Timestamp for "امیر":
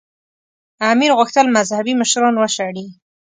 0.91-1.11